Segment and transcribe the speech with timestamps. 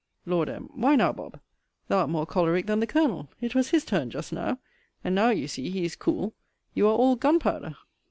[0.25, 0.67] Lord M.
[0.73, 1.39] Why now, Bob.,
[1.87, 3.29] thou art more choleric than the Colonel.
[3.39, 4.57] It was his turn just now.
[5.03, 6.33] And now you see he is cool,
[6.73, 7.75] you are all gunpowder.